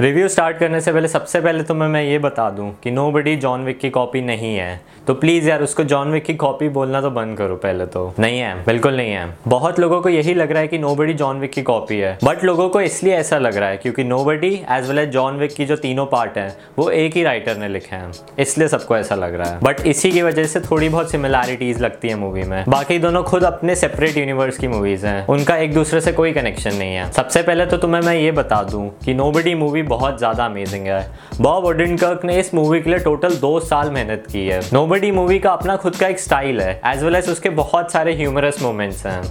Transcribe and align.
Review 0.00 0.28
start 0.28 0.56
करने 0.56 0.80
से 0.80 0.92
पहले 0.92 1.08
सबसे 1.08 1.40
पहले 1.40 1.62
तो 1.62 1.74
मैं 1.74 1.88
मैं 1.88 2.02
ये 2.02 2.18
बता 2.18 2.50
दूँ 2.50 2.70
कि 2.82 2.90
नो 2.90 3.10
बडी 3.10 3.36
जॉन 3.36 3.64
विक 3.64 3.78
की 3.78 3.90
कॉपी 3.90 4.20
नहीं 4.20 4.56
है। 4.56 4.80
तो 5.06 5.14
प्लीज़ 5.14 5.48
यार, 5.48 5.62
उसको 5.62 5.84
जॉन 5.84 6.10
विक 6.12 6.24
की 6.24 6.34
कॉपी 6.34 6.68
बोलना 6.68 7.00
तो 7.00 7.10
बंद 7.10 7.38
करो 7.38 7.56
पहले 7.56 7.86
तो। 7.86 8.14
नहीं 8.18 8.38
है, 8.40 8.54
बिल्कुल 8.64 8.96
नहीं 8.96 9.12
है। 9.12 9.36
बहुत 9.48 9.80
लोगों 9.80 10.00
को 10.00 10.08
यही 10.08 10.34
लग 10.34 10.52
रहा 10.52 10.60
है 10.60 10.68
कि 10.68 10.78
नो 10.78 10.94
बडी 10.94 11.12
जॉन 11.12 11.40
विक 11.40 11.52
की 11.52 11.62
कॉपी 11.62 11.98
है। 11.98 12.18
बट 12.24 12.44
लोगों 12.44 12.68
को 12.68 12.80
इसलिए 12.80 13.14
ऐसा 13.14 13.38
लग 13.38 13.56
रहा 13.56 13.68
है 13.68 13.76
क्योंकि 13.76 14.04
Nobody 14.24 14.54
as 14.70 14.88
well 14.88 14.98
as 14.98 15.08
John 15.08 15.36
Wick 15.36 15.54
की 15.54 15.64
जो 15.64 15.76
तीनों 15.76 16.06
पार्ट 16.06 16.38
हैं, 16.38 16.56
वो 16.78 16.88
एक 16.90 17.16
ही 17.16 17.22
राइटर 17.22 17.56
ने 17.56 17.68
लिखे 17.68 17.96
हैं। 17.96 18.12
इसलिए 18.38 18.68
सबको 18.68 18.96
ऐसा 18.96 19.14
लग 19.14 19.34
रहा 19.34 19.50
है। 19.50 19.58
बट 19.62 19.80
इसी 19.80 20.10
की 20.10 20.22
वजह 20.22 20.44
से 20.44 20.60
थोड़ी 20.60 20.88
बहुत 20.88 21.10
सिमिलैरिटीज 21.10 21.80
लगती 21.80 22.08
है 22.08 22.14
मूवी 22.14 22.42
में। 22.42 22.64
बाकी 22.68 22.98
दोनों 22.98 23.22
खुद 23.22 23.44
अपने 23.44 23.74
सेपरेट 23.74 24.16
यूनिवर्स 24.16 24.58
की 24.58 24.68
मूवीज़ 24.68 25.06
हैं। 25.06 25.26
उनका 25.26 25.56
एक 25.56 25.74
दूसरे 25.74 26.00
से 26.00 26.12
कोई 26.12 26.32
कनेक्शन 26.32 26.74
नहीं 26.74 26.94
है। 26.94 27.10
सबसे 27.12 27.42
पहले 27.42 27.66
तो 27.66 27.76
तुम्हें 27.76 28.02
मैं 28.02 28.14
ये 28.14 28.32
बता 28.32 28.62
दूँ 28.62 28.88
कि 29.04 29.14
नो 29.14 29.30
बडी 29.30 29.54
मूवी 29.54 29.81
बहुत 29.84 30.18
ज़्यादा 30.18 30.44
अमेजिंग 30.44 30.86
है। 30.86 31.06
बॉब 31.40 31.64
ओडिनकर्क 31.64 32.24
ने 32.24 32.38
इस 32.40 32.52
मूवी 32.54 32.80
के 32.80 32.90
लिए 32.90 32.98
टोटल 33.00 33.36
दो 33.36 33.58
साल 33.60 33.90
मेहनत 33.90 34.26
की 34.32 34.46
है। 34.46 34.60
नो 34.72 34.86
मूवी 35.12 35.38
का 35.38 35.50
अपना 35.52 35.76
खुद 35.76 35.96
का 35.96 36.08
एक 36.08 36.20
स्टाइल 36.20 36.60
है 36.60 36.80
एज 36.86 37.02
वेल 37.04 37.16
एज 37.16 37.28
उसके 37.30 37.50
बहुत 37.52 37.92
सारे 37.92 38.14
ह्यूमरस 38.16 38.62
मोमेंट्स 38.62 39.04
हैं। 39.06 39.22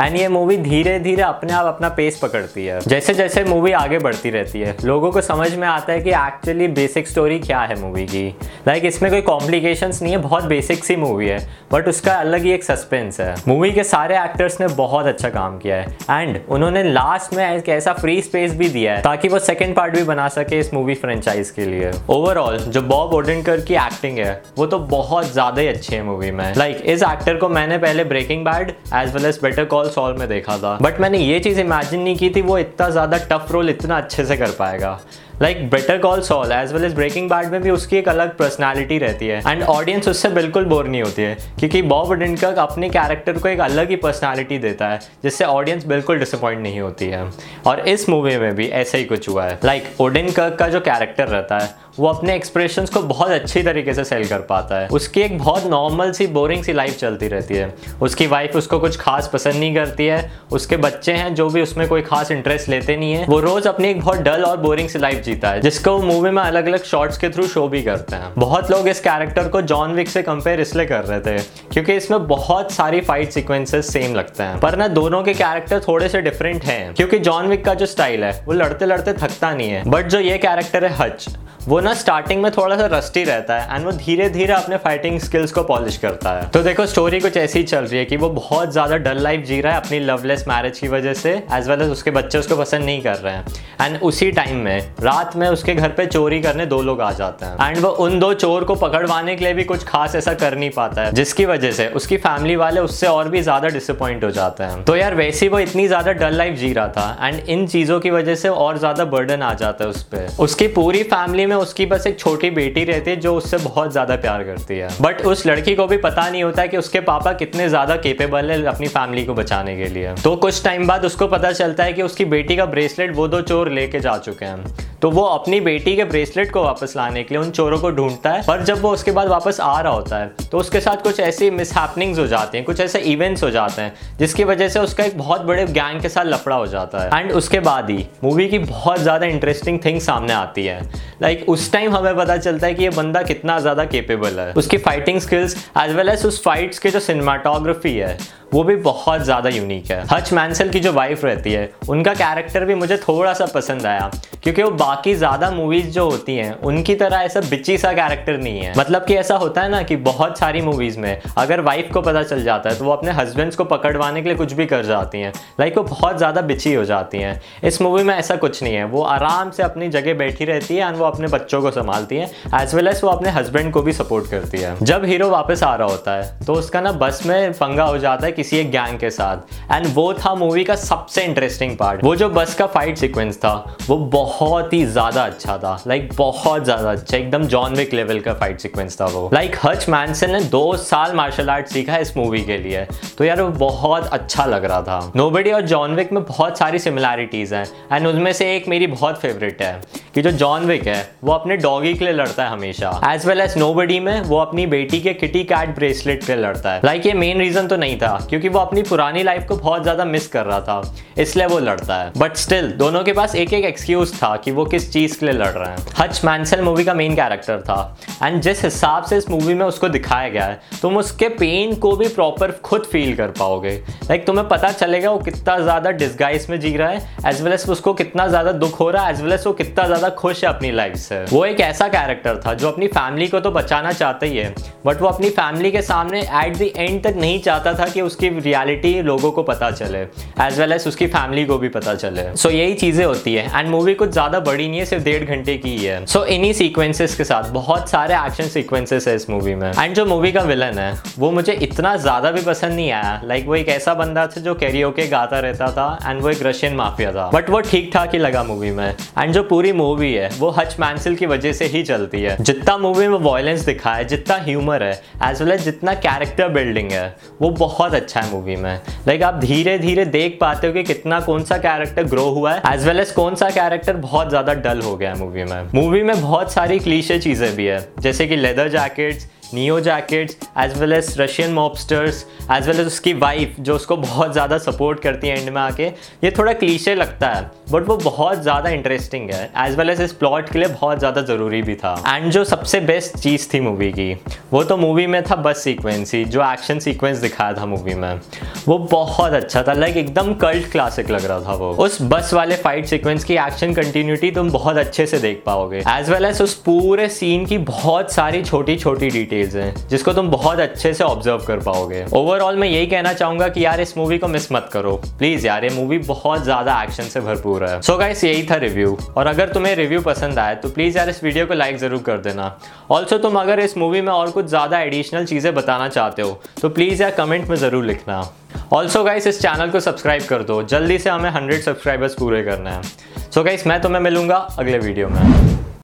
एंड 0.00 0.16
ये 0.16 0.28
मूवी 0.28 0.56
धीरे 0.56 0.98
धीरे 1.00 1.22
अपने 1.22 1.52
आप 1.52 1.66
अपना 1.66 1.88
पेस 1.90 2.18
पकड़ती 2.18 2.64
है। 2.66 2.78
जैसे 2.80 3.14
जैसे 3.14 3.42
मूवी 3.44 3.72
आगे 3.72 3.98
बढ़ती 3.98 4.30
रहती 4.30 4.60
है 4.60 4.76
लोगों 4.84 5.10
को 5.12 5.20
समझ 5.20 5.54
में 5.54 5.66
आता 5.68 5.92
है 5.92 6.00
कि 6.00 6.10
एक्चुअली 6.10 6.68
बेसिक 6.70 7.08
स्टोरी 7.08 7.38
क्या 7.38 7.60
है 7.60 7.80
मूवी 7.80 8.04
की। 8.06 8.26
लाइक 8.66 8.82
like, 8.82 8.94
इसमें 8.94 9.10
कोई 9.10 9.20
कॉम्प्लिकेशंस 9.22 10.02
नहीं 10.02 10.12
है 10.12 10.18
बहुत 10.18 10.44
बेसिक 10.44 10.84
सी 10.84 10.96
मूवी 10.96 11.28
है 11.28 11.38
बट 11.72 11.88
उसका 11.88 12.14
अलग 12.14 12.42
ही 12.42 12.52
एक 12.52 12.64
सस्पेंस 12.64 13.20
है। 13.20 13.34
मूवी 13.48 13.70
के 13.72 13.84
सारे 13.84 14.16
एक्टर्स 14.18 14.60
ने 14.60 14.66
बहुत 14.76 15.06
अच्छा 15.06 15.28
काम 15.30 15.58
किया 15.58 15.76
है। 15.76 15.96
एंड 16.10 16.40
उन्होंने 16.48 16.82
लास्ट 16.84 17.34
में 17.34 17.44
एक 17.48 17.68
ऐसा 17.68 17.92
फ्री 17.92 18.20
स्पेस 18.22 18.54
भी 18.54 18.68
दिया 18.68 18.94
है 18.94 19.02
ताकि 19.02 19.28
वो 19.28 19.38
सेकेंड 19.40 19.74
पार्ट 19.76 19.94
भी 20.00 20.06
बना 20.06 20.28
सके 20.30 20.58
इस 20.58 20.72
मूवी 20.74 20.94
फ्रेंचाइज 20.96 21.50
के 21.50 21.64
लिए। 21.66 21.90
ओवरऑल 22.10 22.58
जो 22.58 22.82
बॉब 22.84 23.14
ओडेनकर 23.14 23.60
की 23.60 23.74
एक्टिंग 23.76 24.18
है 24.18 24.42
वो 24.58 24.66
तो 24.66 24.78
बहुत 24.90 25.32
ज़्यादा 25.32 25.60
ही 25.60 25.68
अच्छी 25.68 25.94
है 25.94 26.02
मूवी 26.02 26.30
में। 26.30 26.44
लाइक 26.56 26.76
like, 26.76 26.86
इस 26.86 27.02
एक्टर 27.02 27.36
को 27.36 27.48
मैंने 27.48 27.78
पहले 27.78 28.04
Breaking 28.04 28.44
Bad 28.44 28.72
as 28.94 29.14
well 29.14 29.26
as 29.26 29.38
Better 29.42 29.64
Call 29.66 29.88
Saul 29.90 30.16
में 30.18 30.28
देखा 30.28 30.56
था। 30.58 30.78
बट 30.82 31.00
मैंने 31.00 31.18
ये 31.18 31.40
चीज़ 31.40 31.60
इमेजिन 31.60 32.00
नहीं 32.00 32.16
की 32.16 32.30
थी 32.30 32.42
वो 32.42 32.58
इतना 32.58 32.88
ज़्यादा 32.90 33.18
टफ 33.30 33.52
रोल 33.52 33.70
इतना 33.70 33.96
अच्छे 33.96 34.24
से 34.24 34.36
कर 34.36 34.50
पाएगा। 34.58 34.98
Like 35.42 35.68
Better 35.70 35.98
Call 35.98 36.20
Saul 36.20 36.52
as 36.52 36.72
well 36.72 36.84
as 36.84 36.94
Breaking 36.94 37.28
Bad 37.30 37.46
में 37.46 37.62
भी 37.62 37.70
उसकी 37.70 37.96
एक 37.96 38.08
अलग 38.08 38.36
पर्सनैलिटी 38.36 38.98
रहती 38.98 39.26
है। 39.26 39.42
एंड 39.46 39.62
ऑडियंस 39.62 40.08
उससे 40.08 40.28
बिल्कुल 40.28 40.64
बोर 40.64 40.86
नहीं 40.86 41.02
होती 41.02 41.22
है 41.22 41.34
क्योंकि 41.58 41.82
बॉब 41.82 42.12
डिनकर्क 42.14 42.58
अपने 42.58 42.88
कैरेक्टर 42.90 43.38
को 43.38 43.48
एक 43.48 43.60
अलग 43.60 43.90
ही 43.90 43.96
पर्सनैलिटी 43.96 44.58
देता 44.58 44.88
है 44.88 45.00
जिससे 45.22 45.44
ऑडियंस 45.44 45.86
बिल्कुल 45.86 46.18
डिसअपॉइंट 46.18 46.62
नहीं 46.62 46.80
होती 46.80 47.06
है। 47.06 47.24
और 47.66 47.80
इस 47.88 48.08
मूवी 48.08 48.36
में 48.36 48.54
भी 48.54 48.66
ऐसा 48.66 48.98
ही 48.98 49.04
कुछ 49.04 49.28
हुआ 49.28 49.44
है। 49.44 49.58
लाइक 49.64 49.84
like, 49.84 50.00
ओडेनकर्क 50.00 50.56
का 50.58 50.68
जो 50.68 50.80
कैरेक्टर 50.80 51.28
रहता 51.28 51.58
है 51.58 51.74
वो 51.98 52.08
अपने 52.08 52.34
एक्सप्रेशन 52.34 52.84
को 52.84 53.00
बहुत 53.02 53.30
अच्छी 53.30 53.62
तरीके 53.62 53.94
से 53.94 54.04
सेल 54.04 54.26
कर 54.28 54.40
पाता 54.40 54.78
है। 54.78 54.88
उसकी 54.88 55.20
एक 55.20 55.36
बहुत 55.38 55.66
नॉर्मल 55.66 56.12
सी 56.12 56.26
बोरिंग 56.26 56.62
सी 56.64 56.72
लाइफ 56.72 56.98
चलती 56.98 57.28
रहती 57.28 57.54
है। 57.54 57.72
उसकी 58.02 58.26
वाइफ 58.26 58.56
उसको 58.56 58.78
कुछ 58.78 58.96
खास 58.96 59.30
पसंद 59.32 59.54
नहीं 59.54 59.74
करती 59.74 60.06
है। 60.06 60.30
उसके 60.52 60.76
बच्चे 60.76 61.12
हैं 61.12 61.34
जो 61.34 61.48
भी 61.50 61.62
उसमें 61.62 61.86
कोई 61.88 62.02
खास 62.02 62.30
इंटरेस्ट 62.30 62.68
लेते 62.68 62.96
नहीं 62.96 63.12
है। 63.12 63.24
वो 63.26 63.40
रोज 63.40 63.66
अपनी 63.66 63.88
एक 63.88 64.00
बहुत 64.00 64.18
डल 64.18 64.44
और 64.44 64.56
बोरिंग 64.56 64.88
सी 64.88 64.98
लाइफ 64.98 65.22
जीता 65.24 65.50
है, 65.50 65.60
जिसको 65.60 65.92
वो 65.92 66.02
मूवी 66.02 66.30
में 66.30 66.42
अलग 66.42 66.66
अलग 66.66 66.84
शॉर्ट्स 66.84 67.18
के 67.18 67.28
थ्रू 67.28 67.46
शो 67.46 67.66
भी 67.68 67.82
करते 67.82 68.16
हैं। 68.16 68.32
बहुत 68.36 68.70
लोग 68.70 68.88
इस 68.88 69.00
कैरेक्टर 69.00 69.48
को 69.48 69.62
जॉन 69.62 69.92
विक 69.92 70.08
से 70.08 70.22
कंपेयर 70.22 70.60
इसलिए 70.60 70.86
कर 70.86 71.04
रहे 71.04 71.20
थे, 71.20 71.42
क्योंकि 71.72 71.96
इसमें 71.96 72.26
बहुत 72.26 72.72
सारी 72.72 73.00
फाइट 73.00 73.30
सिक्वेंसेस 73.30 73.92
सेम 73.92 74.14
लगते 74.14 74.42
हैं। 74.42 74.58
पर 74.60 74.76
ना 74.76 74.88
दोनों 74.90 75.22
के 75.22 75.34
कैरेक्टर 75.34 75.80
थोड़े 75.80 76.08
से 76.08 76.20
डिफरेंट 76.20 76.64
हैं, 76.64 76.94
क्योंकि 76.94 77.18
जॉन 77.18 77.46
विक 77.46 77.64
का 77.64 77.74
जो 77.74 77.86
स्टाइल 77.86 78.24
है, 78.24 78.32
वो 78.46 78.52
लड़ते 78.52 78.86
लड़ते 78.86 79.12
थकता 79.12 79.54
नहीं 79.54 79.70
है। 79.70 79.82
बट 79.86 80.06
जो 80.06 80.20
ये 80.20 80.38
कैरेक्टर 80.38 80.84
है 80.84 80.94
हच 80.96 81.28
वो 81.68 81.80
ना 81.80 81.92
स्टार्टिंग 81.94 82.42
में 82.42 82.50
थोड़ा 82.52 82.76
सा 82.76 82.84
रस्टी 82.88 83.22
रहता 83.24 83.58
है 83.58 83.74
एंड 83.74 83.84
वो 83.86 83.92
धीरे 83.94 84.28
धीरे 84.30 84.52
अपने 84.52 84.76
फाइटिंग 84.76 85.18
स्किल्स 85.20 85.52
को 85.52 85.62
पॉलिश 85.62 85.96
करता 85.96 86.30
है। 86.32 86.48
तो 86.50 86.62
देखो 86.62 86.86
स्टोरी 86.86 87.18
कुछ 87.20 87.36
ऐसी 87.36 87.62
चल 87.62 87.84
रही 87.84 87.98
है 87.98 88.04
कि 88.04 88.16
वो 88.16 88.28
बहुत 88.30 88.72
ज़्यादा 88.72 88.96
डल 88.98 89.18
लाइफ 89.22 89.44
जी 89.46 89.60
रहा 89.60 89.72
है 89.72 89.80
अपनी 89.80 89.98
लवलेस 90.00 90.44
मैरिज 90.48 90.78
की 90.78 90.88
वजह 90.88 91.14
से 91.14 91.32
एज 91.54 91.68
वेल 91.68 91.82
एज 91.82 91.90
उसके 91.90 92.10
बच्चे 92.10 92.38
उसको 92.38 92.56
पसंद 92.56 92.84
नहीं 92.84 93.02
कर 93.02 93.16
रहे 93.16 93.34
हैं। 93.34 93.44
एंड 93.80 93.98
उसी 94.00 94.30
टाइम 94.30 94.56
में, 94.56 94.92
रात 95.02 95.36
में 95.36 95.46
उसके 95.48 95.74
घर 95.74 95.88
पे 95.90 96.06
चोरी 96.06 96.40
करने 96.42 96.66
दो 96.66 96.80
लोग 96.82 97.00
आ 97.00 97.10
जाते 97.12 97.46
हैं। 97.46 97.68
एंड 97.68 97.78
वो 97.78 97.88
उन 98.04 98.18
दो 98.20 98.32
चोर 98.34 98.64
को 98.64 98.74
पकड़वाने 98.76 99.36
के 99.36 99.44
लिए 99.44 99.54
भी 99.54 99.64
कुछ 99.64 99.84
खास 99.84 100.14
ऐसा 100.16 100.34
कर 100.34 100.56
नहीं 100.56 100.70
पाता 100.70 101.02
है, 101.02 101.12
जिसकी 101.12 101.44
वजह 101.46 101.72
से 101.72 101.86
उसकी 101.90 102.16
फैमिली 102.18 102.56
वाले 102.56 102.80
उससे 102.80 103.06
और 103.08 103.28
भी 103.28 103.42
ज़्यादा 103.42 103.68
डिसअपॉइंट 103.68 104.24
हो 104.24 104.30
जाते 104.30 104.64
हैं। 104.64 104.82
तो 104.84 104.96
यार, 104.96 105.14
वैसे 105.14 105.48
वो 105.48 105.58
इतनी 105.58 105.86
ज़्यादा 105.88 106.12
डल 106.14 106.34
लाइफ 106.34 106.58
जी 106.58 106.72
रहा 106.72 106.88
था 106.88 107.28
एंड 107.28 107.48
इन 107.48 107.66
चीज़ों 107.66 108.00
की 108.00 108.10
वजह 108.10 108.34
से 108.36 108.48
और 108.48 108.78
ज़्यादा 108.78 109.04
बर्डन 109.06 109.42
आ 109.42 109.52
जाता 109.56 109.84
है 109.84 109.90
उस 109.90 110.02
पर 110.04 110.28
उसकी 110.40 110.66
पूरी 110.70 111.02
फैमिली 111.04 111.46
में 111.50 111.56
उसकी 111.56 111.86
बस 111.86 112.06
एक 112.06 112.18
छोटी 112.18 112.50
बेटी 112.52 112.84
रहती 112.84 113.10
है 113.10 113.16
जो 113.18 113.34
उससे 113.36 113.56
बहुत 113.58 113.92
ज़्यादा 113.92 114.16
प्यार 114.18 114.44
करती 114.44 114.78
है। 114.78 114.88
बट 115.00 115.24
उस 115.26 115.46
लड़की 115.46 115.74
को 115.74 115.86
भी 115.86 115.96
पता 115.98 116.28
नहीं 116.30 116.42
होता 116.42 116.62
है 116.62 116.68
कि 116.68 116.76
उसके 116.76 117.00
पापा 117.02 117.32
कितने 117.34 117.68
ज़्यादा 117.68 117.96
केपेबल 117.98 118.50
है 118.50 118.62
अपनी 118.66 118.88
फैमिली 118.88 119.24
को 119.24 119.34
बचाने 119.34 119.76
के 119.76 119.88
लिए। 119.88 120.14
तो 120.24 120.36
कुछ 120.38 120.62
टाइम 120.64 120.86
बाद 120.86 121.04
उसको 121.04 121.26
पता 121.28 121.52
चलता 121.52 121.84
है 121.84 121.92
कि 121.92 122.02
उसकी 122.02 122.24
बेटी 122.26 122.56
का 122.56 122.66
ब्रेसलेट 122.68 123.14
वो 123.16 123.28
दो 123.28 123.40
चोर 123.42 123.70
लेके 123.72 124.00
जा 124.00 124.16
चुके 124.20 124.44
हैं। 124.44 124.89
तो 125.02 125.10
वो 125.10 125.22
अपनी 125.24 125.60
बेटी 125.60 125.94
के 125.96 126.04
ब्रेसलेट 126.04 126.50
को 126.52 126.62
वापस 126.62 126.92
लाने 126.96 127.22
के 127.24 127.34
लिए 127.34 127.42
उन 127.42 127.50
चोरों 127.50 127.78
को 127.80 127.90
ढूंढता 127.90 128.30
है। 128.30 128.42
पर 128.46 128.62
जब 128.64 128.80
वो 128.80 128.90
उसके 128.92 129.10
बाद 129.10 129.28
वापस 129.28 129.60
आ 129.60 129.80
रहा 129.80 129.92
होता 129.92 130.16
है 130.16 130.48
तो 130.50 130.58
उसके 130.58 130.80
साथ 130.80 131.02
कुछ 131.02 131.20
ऐसी 131.20 131.50
मिसहैपनिंग्स 131.50 132.18
हो 132.18 132.26
जाती 132.26 132.58
हैं 132.58 132.64
कुछ 132.66 132.80
ऐसे 132.80 132.98
इवेंट्स 133.12 133.42
हो 133.42 133.50
जाते 133.50 133.82
हैं 133.82 134.16
जिसकी 134.18 134.44
वजह 134.44 134.68
से 134.68 134.80
उसका 134.80 135.04
एक 135.04 135.16
बहुत 135.18 135.40
बड़े 135.42 135.64
गैंग 135.68 136.00
के 136.02 136.08
साथ 136.08 136.24
लफड़ा 136.24 136.56
हो 136.56 136.66
जाता 136.66 137.02
है। 137.04 137.20
एंड 137.20 137.32
उसके 137.32 137.60
बाद 137.60 137.90
ही 137.90 138.06
मूवी 138.24 138.48
की 138.48 138.58
बहुत 138.60 139.00
ज़्यादा 139.00 139.26
इंटरेस्टिंग 139.26 139.78
थिंग 139.84 140.00
सामने 140.00 140.32
आती 140.32 140.64
है। 140.64 140.80
लाइक 141.22 141.38
like, 141.38 141.48
उस 141.48 141.72
टाइम 141.72 141.94
हमें 141.94 142.16
पता 142.16 142.36
चलता 142.38 142.66
है 142.66 142.74
कि 142.74 142.82
ये 142.84 142.90
बंदा 142.90 143.22
कितना 143.22 143.58
ज़्यादा 143.60 143.84
केपेबल 143.86 144.38
है। 144.38 144.52
उसकी 144.54 144.78
fighting 144.78 145.20
skills 145.20 145.56
as 145.78 145.94
well 145.96 146.08
as 146.08 146.26
उस 146.26 146.42
फाइट्स 146.44 146.78
के 146.78 146.90
जो 146.90 147.00
सिनेमाटोग्राफी 147.00 147.96
है 147.96 148.16
वो 148.52 148.62
भी 148.64 148.76
बहुत 148.78 149.22
ज़्यादा 149.22 149.48
यूनिक 149.50 149.90
है। 149.90 150.02
हच 150.12 150.32
मैंसल 150.32 150.68
की 150.68 150.80
जो 150.80 150.92
वाइफ 150.92 151.24
रहती 151.24 151.52
है, 151.52 151.70
उनका 151.88 152.14
कैरेक्टर 152.14 152.64
भी 152.64 152.74
मुझे 152.74 152.96
थोड़ा 152.98 153.32
सा 153.32 153.46
पसंद 153.46 153.86
आया, 153.86 154.10
क्योंकि 154.42 154.62
वो 154.62 154.70
बाकी 154.72 155.14
ज़्यादा 155.14 155.50
मूवीज़ 155.50 155.90
जो 155.90 156.08
होती 156.10 156.36
हैं, 156.36 156.54
उनकी 156.60 156.94
तरह 156.94 157.16
ऐसा 157.18 157.40
बिची 157.40 157.76
सा 157.78 157.92
कैरेक्टर 157.92 158.38
नहीं 158.38 158.60
है। 158.60 158.72
मतलब 158.78 159.04
कि 159.04 159.14
ऐसा 159.16 159.36
होता 159.36 159.62
है 159.62 159.68
ना 159.70 159.82
कि 159.82 159.96
बहुत 159.98 160.38
सारी 160.38 160.62
मूवीज़ 160.62 160.98
में 160.98 161.20
अगर 161.38 161.60
वाइफ 161.62 161.90
को 161.92 162.00
पता 162.02 162.22
चल 162.22 162.42
जाता 162.44 162.70
है 162.70 162.78
तो 162.78 162.84
वो 162.84 162.92
अपने 162.92 163.10
हस्बैंड्स 163.12 163.56
को 163.56 163.64
पकड़वाने 163.66 164.22
के 164.22 164.28
लिए 164.28 164.36
कुछ 164.38 164.52
भी 164.52 164.66
कर 164.66 164.84
जाती 164.84 165.20
हैं। 165.20 165.32
लाइक 165.60 165.76
वो 165.76 165.82
बहुत 165.84 166.16
ज़्यादा 166.18 166.40
बिची 166.42 166.74
हो 166.74 166.84
जाती 166.84 167.18
हैं। 167.18 167.40
इस 167.64 167.80
मूवी 167.82 168.02
में 168.02 168.14
ऐसा 168.14 168.36
कुछ 168.36 168.62
नहीं 168.62 168.74
है। 168.74 168.84
वो 168.86 169.02
आराम 169.04 169.50
से 169.50 169.62
अपनी 169.62 169.88
जगह 169.90 170.14
बैठी 170.16 170.44
रहती 170.44 170.76
है 170.76 170.88
एंड 170.88 170.96
वो 170.96 171.04
अपने 171.04 171.28
बच्चों 171.28 171.60
को 171.62 171.70
संभालती 171.70 172.16
है 172.16 172.30
एज 172.54 172.74
वेल 172.74 172.88
एज 172.88 173.00
वो 173.04 173.10
अपने 173.10 173.30
हस्बैंड 173.30 173.72
को 173.72 173.82
भी 173.82 173.92
सपोर्ट 173.92 174.30
करती 174.30 174.58
है। 174.58 174.76
जब 174.82 175.04
हीरो 175.04 175.28
वापस 175.30 175.62
आ 175.62 175.74
रहा 175.74 175.88
होता 175.88 176.12
है 176.12 176.44
तो 176.46 176.54
उसका 176.54 176.80
ना 176.80 176.92
बस 176.94 177.22
में 177.26 177.52
पंगा 177.54 177.84
हो 177.84 177.98
जाता 177.98 178.26
है 178.26 178.32
किसी 178.40 178.58
एक 178.58 178.70
गैंग 178.70 178.98
के 178.98 179.10
साथ। 179.10 179.72
एंड 179.72 179.86
वो 179.94 180.12
था 180.14 180.34
मूवी 180.36 180.64
का 180.64 180.74
सबसे 180.78 181.24
इंटरेस्टिंग 181.24 181.76
पार्ट 181.76 182.04
वो 182.04 182.14
जो 182.16 182.28
बस 182.30 182.54
का 182.54 182.66
फाइट 182.68 182.98
सीक्वेंस 182.98 183.36
था 183.38 183.54
वो 183.88 183.96
बहुत 184.10 184.72
ही 184.72 184.84
ज़्यादा 184.86 185.24
अच्छा 185.24 185.56
था। 185.58 185.72
लाइक 185.86 186.02
like, 186.02 186.16
बहुत 186.18 186.64
ज़्यादा 186.64 186.90
अच्छा। 186.90 187.16
एकदम 187.16 187.44
जॉन 187.46 187.74
विक 187.74 187.94
लेवल 187.94 188.20
का 188.20 188.34
फाइट 188.34 188.60
सीक्वेंस 188.60 189.00
था 189.00 189.06
वो। 189.06 189.28
लाइक 189.34 189.56
हच 189.64 189.88
मैनसन 189.88 190.30
ने 190.30 190.40
दो 190.50 190.76
साल 190.78 191.14
मार्शल 191.14 191.50
आर्ट 191.50 191.66
सीखा 191.68 191.96
इस 191.98 192.16
मूवी 192.16 192.40
के 192.44 192.56
लिए। 192.58 192.86
तो 193.18 193.24
यार 193.24 193.42
वो 193.42 193.48
बहुत 193.58 194.06
अच्छा 194.12 194.44
लग 194.46 194.64
रहा 194.64 194.82
था। 194.82 195.12
नोबडी 195.16 195.50
और 195.52 195.62
जॉन 195.66 195.94
विक 195.94 196.12
में 196.12 196.22
बहुत 196.24 196.58
सारी 196.58 196.78
सिमिलैरिटीज 196.78 197.52
हैं। 197.54 197.66
एंड 197.92 198.06
उनमें 198.06 198.32
से 198.32 198.54
एक 198.56 198.68
मेरी 198.68 198.86
बहुत 198.88 199.20
फेवरेट 199.20 199.62
है 199.62 199.80
कि 200.14 200.22
जो 200.22 200.30
जॉन 200.32 200.64
विक 200.66 200.86
है 200.86 201.00
वो 201.24 201.32
अपने 201.32 201.56
डॉगी 201.58 201.94
के 201.94 202.04
लिए 202.04 202.14
लड़ता 202.14 202.44
है 202.44 202.50
हमेशा। 202.50 203.00
एज 203.06 203.26
वेल 203.26 203.40
एज 203.40 203.56
नोबडी 203.58 203.98
में 204.00 204.20
वो 204.22 204.38
अपनी 204.38 204.66
बेटी 204.68 205.00
के 205.00 205.14
किटी 205.14 205.42
कैट 205.44 205.74
ब्रेसलेट 205.74 206.24
के 206.24 206.34
लिए 206.34 206.44
लड़ता 206.44 206.72
है। 206.72 206.80
लाइक 206.84 207.00
like 207.00 207.12
ये 207.12 207.18
मेन 207.20 207.40
रीजन 207.40 207.66
तो 207.66 207.76
नहीं 207.76 207.96
था 207.98 208.16
क्योंकि 208.30 208.48
वो 208.48 208.58
अपनी 208.58 208.82
पुरानी 208.82 209.22
लाइफ 209.22 209.46
को 209.48 209.56
बहुत 209.56 209.82
ज़्यादा 209.82 210.04
मिस 210.04 210.26
कर 210.28 210.44
रहा 210.46 210.60
था। 210.60 210.94
इसलिए 211.18 211.46
वो 211.46 211.58
लड़ता 211.58 211.94
है। 211.94 212.12
बट 212.18 212.36
स्टिल 212.36 212.70
दोनों 212.78 213.02
के 213.04 213.12
पास 213.12 213.34
एक 213.34 213.52
एक 213.52 213.64
एक्सक्यूज 213.64 214.12
था 214.14 214.34
कि 214.36 214.50
वो 214.50 214.64
किस 214.66 214.90
चीज़ 214.92 215.18
के 215.20 215.26
लिए 215.26 215.34
लड़ 215.34 215.48
रहे 215.48 215.70
हैं। 215.70 215.86
हच 215.98 216.20
मैंसल 216.24 216.62
मूवी 216.62 216.84
का 216.84 216.94
मेन 216.94 217.14
कैरेक्टर 217.16 217.60
था। 217.60 217.96
एंड 218.22 218.40
जिस 218.42 218.64
हिसाब 218.64 219.04
से 219.04 219.16
इस 219.16 219.28
मूवी 219.30 219.54
में 219.54 219.64
उसको 219.66 219.88
दिखाया 219.88 220.28
गया 220.28 220.44
है, 220.44 220.60
तुम 220.82 220.96
उसके 220.96 221.28
पेन 221.30 221.74
को 221.76 221.94
भी 221.96 222.08
प्रॉपर 222.10 222.52
खुद 222.64 222.84
फील 222.92 223.14
कर 223.16 223.30
पाओगे। 223.38 223.72
लाइक 224.00 224.26
तुम्हें 224.26 224.46
पता 224.48 224.70
चलेगा 224.72 225.10
वो 225.10 225.18
कितना 225.20 225.58
ज़्यादा 225.58 225.90
डिस्गाइज 225.92 226.46
में 226.50 226.58
जी 226.60 226.76
रहा 226.76 226.88
है 226.88 227.28
एज 227.28 227.40
वेल 227.42 227.52
एज 227.52 227.64
उसको 227.70 227.94
कितना 227.94 228.26
ज़्यादा 228.28 228.52
दुख 228.54 228.78
हो 228.80 228.90
रहा 228.90 229.04
है 229.04 229.12
एज 229.12 229.20
वेल 229.22 229.32
एज 229.32 229.46
वो 229.46 229.52
कितना 229.54 229.86
ज़्यादा 229.86 230.08
खुश 230.16 230.44
है 230.44 230.50
अपनी 230.50 230.70
लाइफ 230.72 230.96
से। 230.98 231.24
वो 231.26 231.44
एक 231.46 231.60
ऐसा 231.60 231.88
कैरेक्टर 231.88 232.40
था 232.46 232.54
जो 232.54 232.68
अपनी 232.68 232.86
फैमिली 232.88 233.28
को 233.28 233.40
तो 233.40 233.50
बचाना 233.50 233.92
चाहता 233.92 234.26
ही 234.26 234.36
है 234.36 234.54
बट 234.86 235.00
वो 235.02 235.08
अपनी 235.08 235.30
फैमिली 235.30 235.70
के 235.72 235.82
सामने 235.82 236.20
एट 236.20 236.56
द 236.56 236.70
एंड 236.76 237.02
तक 237.04 237.14
नहीं 237.16 237.40
चाहता 237.42 237.74
था 237.74 237.86
कि 237.86 238.00
उसकी 238.00 238.19
उसकी 238.20 238.40
रियलिटी 238.40 239.00
लोगों 239.02 239.30
को 239.32 239.42
पता 239.42 239.70
चले 239.70 239.98
एज 239.98 240.58
वेल 240.60 240.72
एज 240.72 240.86
उसकी 240.86 241.06
फैमिली 241.06 241.44
को 241.44 241.56
भी 241.58 241.68
पता 241.68 241.94
चले। 241.94 242.22
सो 242.24 242.48
so, 242.48 242.54
यही 242.54 242.74
चीज़ें 242.74 243.04
होती 243.04 243.34
है। 243.34 243.44
एंड 243.58 243.68
मूवी 243.68 243.94
कुछ 243.94 244.10
ज़्यादा 244.10 244.40
बड़ी 244.40 244.68
नहीं 244.68 244.78
है 244.78 244.84
सिर्फ़ 244.86 245.04
डेढ़ 245.04 245.24
घंटे 245.24 245.56
की 245.56 245.68
ही 245.68 245.84
है। 245.84 246.04
सो 246.06 246.18
so, 246.18 246.26
इन्हीं 246.26 246.52
सीक्वेंसेस 246.52 247.14
के 247.16 247.24
साथ 247.24 247.50
बहुत 247.52 247.88
सारे 247.90 248.14
एक्शन 248.16 248.48
सीक्वेंसेस 248.48 249.08
है 249.08 249.14
इस 249.14 249.28
मूवी 249.30 249.54
में। 249.54 249.70
एंड 249.70 249.94
जो 249.94 250.04
मूवी 250.06 250.32
का 250.32 250.40
विलन 250.42 250.78
है 250.78 250.92
वो 251.18 251.30
मुझे 251.30 251.52
इतना 251.62 251.96
ज़्यादा 251.98 252.30
भी 252.30 252.42
पसंद 252.42 252.72
नहीं 252.72 252.90
आया। 252.90 253.20
लाइक 253.24 253.40
like, 253.40 253.48
वो 253.48 253.56
एक 253.56 253.68
ऐसा 253.68 253.94
बंदा 253.94 254.26
था 254.26 254.40
जो 254.40 254.54
कैरियोके 254.54 255.06
गाता 255.06 255.40
रहता 255.40 255.70
था 255.72 255.98
एंड 256.06 256.20
वो 256.22 256.30
एक 256.30 256.42
रशियन 256.42 256.74
माफिया 256.76 257.12
था। 257.12 257.30
बट 257.34 257.50
वो 257.50 257.60
ठीक 257.62 257.90
ठाक 257.94 258.14
ही 258.14 258.18
लगा 258.18 258.42
मूवी 258.44 258.70
में। 258.70 258.88
एंड 258.88 259.32
जो 259.32 259.42
पूरी 259.44 259.72
मूवी 259.74 260.12
है 260.14 260.28
वो 260.38 260.50
हच 260.58 260.76
मैंसिल 260.80 261.16
की 261.16 261.26
वजह 261.26 261.52
से 261.52 261.66
ही 261.66 261.82
चलती 261.82 262.22
है। 262.22 262.36
जितना 262.42 262.76
मूवी 262.78 263.08
में 263.08 263.18
वॉयलेंस 263.20 263.64
दिखा 263.66 263.94
है 263.94 264.04
जितना 264.06 264.36
ह्यूमर 264.42 264.82
है 264.82 264.92
एज 265.24 265.42
वेल 265.42 265.52
एज 265.52 265.64
जितना 265.64 265.94
कैरेक्टर 266.00 266.48
बिल्डिंग 266.50 266.90
है 266.92 267.06
वो 267.40 267.50
बहुत 267.60 267.94
अच्छा 267.94 268.09
है 268.16 268.30
मूवी 268.30 268.56
में। 268.56 268.80
लाइक 269.06 269.22
आप 269.22 269.34
धीरे 269.40 269.78
धीरे 269.78 270.04
देख 270.06 270.38
पाते 270.40 270.66
हो 270.66 270.72
कि 270.72 270.82
कितना, 270.84 271.20
कौन 271.20 271.44
सा 271.44 271.58
कैरेक्टर 271.58 272.04
ग्रो 272.04 272.28
हुआ 272.30 272.52
है 272.52 272.74
एज 272.74 272.86
वेल 272.86 273.00
एज 273.00 273.10
कौन 273.12 273.34
सा 273.34 273.50
कैरेक्टर 273.50 273.96
बहुत 273.98 274.28
ज़्यादा 274.28 274.54
डल 274.56 274.80
हो 274.80 274.96
गया 274.96 275.12
है 275.12 275.18
मूवी 275.18 275.44
में। 275.44 275.68
मूवी 275.74 276.02
में 276.02 276.20
बहुत 276.20 276.52
सारी 276.52 276.78
क्लीशे 276.78 277.18
चीज़ें 277.18 277.54
भी 277.56 277.66
है, 277.66 277.86
जैसे 278.00 278.26
कि 278.26 278.36
leather 278.36 278.68
jackets 278.68 279.26
neo 279.54 279.78
jackets 279.80 280.36
as 280.58 280.76
well 280.78 280.92
as 280.92 281.14
Russian 281.18 281.52
mobsters 281.52 282.24
as 282.52 282.66
well 282.68 282.80
as 282.80 282.86
उसकी 282.86 283.12
वाइफ 283.14 283.54
जो 283.60 283.74
उसको 283.74 283.96
बहुत 283.98 284.32
ज़्यादा 284.32 284.58
सपोर्ट 284.60 285.00
करती 285.00 285.28
है 285.28 285.40
एंड 285.40 285.48
में 285.48 285.60
आके, 285.60 285.86
ये 286.24 286.30
थोड़ा 286.38 286.52
क्लीशे 286.54 286.94
लगता 286.94 287.28
है 287.28 287.50
बट 287.70 287.88
वो 287.88 287.96
बहुत 287.98 288.42
ज़्यादा 288.42 288.70
इंटरेस्टिंग 288.70 289.30
है 289.30 289.42
एज 289.66 289.76
वेल 289.78 289.90
एज 289.90 290.00
इस 290.00 290.12
प्लॉट 290.12 290.48
के 290.50 290.58
लिए 290.58 290.68
बहुत 290.68 290.98
ज़्यादा 290.98 291.22
ज़रूरी 291.22 291.62
भी 291.62 291.74
था। 291.74 291.94
एंड 292.06 292.30
जो 292.32 292.44
सबसे 292.44 292.80
बेस्ट 292.82 293.16
चीज़ 293.18 293.48
थी 293.52 293.60
मूवी 293.60 293.90
की, 293.92 294.12
वो 294.52 294.62
तो 294.64 294.76
मूवी 294.76 295.06
में 295.06 295.22
था 295.24 295.36
बस 295.38 295.62
सीक्वेंस 295.64 296.14
ही, 296.14 296.24
जो 296.24 296.42
एक्शन 296.42 296.78
सीक्वेंस 296.78 297.18
दिखाया 297.18 297.52
था 297.54 297.66
मूवी 297.66 297.94
में। 297.94 298.20
वो 298.66 298.78
बहुत 298.80 299.32
अच्छा 299.32 299.62
था 299.62 299.72
लाइक 299.72 299.96
एकदम 299.96 300.32
कल्ट 300.36 300.70
क्लासिक 300.72 301.10
लग 301.10 301.24
रहा 301.24 301.40
था 301.40 301.54
वो। 301.54 301.70
उस 301.84 301.98
बस 302.04 302.32
वाले 302.34 302.56
फाइट 302.58 302.86
सीक्वेंस 302.86 303.24
की 303.24 303.34
एक्शन 303.36 303.74
कंटिन्यूटी 303.74 304.30
तुम 304.30 304.50
बहुत 304.50 304.76
अच्छे 304.76 305.06
से 305.06 305.18
देख 305.18 305.42
पाओगे 305.46 305.82
एज 305.88 306.10
वेल 306.10 306.24
एज 306.24 306.42
उस 306.42 306.54
पूरे 306.62 307.08
सीन 307.10 307.46
की 307.46 307.58
बहुत 307.66 308.12
सारी 308.12 308.42
छोटी 308.44 308.76
छोटी 308.76 309.10
डिटेल 309.10 309.39
डिटेल्स 309.40 309.54
हैं, 309.56 309.88
जिसको 309.88 310.12
तुम 310.12 310.28
बहुत 310.30 310.60
अच्छे 310.60 310.92
से 310.94 311.04
ऑब्ज़र्व 311.04 311.44
कर 311.46 311.58
पाओगे। 311.60 312.04
ओवरऑल 312.14 312.56
मैं 312.56 312.68
यही 312.68 312.86
कहना 312.86 313.12
चाहूँगा 313.12 313.48
कि 313.48 313.64
यार 313.64 313.80
इस 313.80 313.96
मूवी 313.96 314.18
को 314.18 314.28
मिस 314.28 314.50
मत 314.52 314.68
करो। 314.72 314.94
प्लीज़ 315.18 315.46
यार, 315.46 315.64
ये 315.64 315.70
मूवी 315.70 315.98
बहुत 316.00 316.44
ज़्यादा 316.44 316.82
एक्शन 316.82 317.04
से 317.04 317.20
भरपूर 317.20 317.64
है। 317.64 317.80
सो 317.82 317.96
गाइस 317.96 318.24
यही 318.24 318.46
था 318.50 318.56
रिव्यू 318.56 318.96
और 319.16 319.26
अगर 319.26 319.52
तुम्हें 319.52 319.74
रिव्यू 319.76 320.00
पसंद 320.02 320.38
आए 320.38 320.54
तो 320.54 320.68
प्लीज़ 320.70 320.98
यार 320.98 321.10
इस 321.10 321.22
वीडियो 321.24 321.46
को 321.46 321.54
लाइक 321.54 321.76
ज़रूर 321.78 322.02
कर 322.02 322.18
देना। 322.18 322.56
ऑल्सो 322.90 323.18
तुम 323.18 323.40
अगर 323.40 323.60
इस 323.60 323.76
मूवी 323.78 324.00
में 324.00 324.12
और 324.12 324.30
कुछ 324.30 324.46
ज़्यादा 324.46 324.80
एडिशनल 324.80 325.26
चीज़ें 325.26 325.54
बताना 325.54 325.88
चाहते 325.88 326.22
हो 326.22 326.40
तो 326.62 326.68
प्लीज़ 326.68 327.02
यार 327.02 327.10
कमेंट 327.10 327.48
में 327.48 327.56
ज़रूर 327.56 327.84
लिखना। 327.84 328.26
ऑल्सो 328.72 329.02
गाइस 329.04 329.26
इस 329.26 329.40
चैनल 329.40 329.70
को 329.70 329.80
सब्सक्राइब 329.80 330.22
कर 330.24 330.42
दो। 330.42 330.62
जल्दी 330.64 330.98
से 330.98 331.10
हमें 331.10 331.30
हंड्रेड 331.30 331.62
सब्सक्राइबर्स 331.62 332.14
पूरे 332.14 332.42
करना 332.42 332.70
है। 332.70 332.82
सो 332.82 333.40
so 333.40 333.46
गाइस 333.46 333.66
मैं 333.66 333.80
तुम्हें 333.82 334.02
मिलूँगा 334.02 334.36
अगले 334.58 334.78
वीडियो 334.78 335.08
में। 335.08 335.59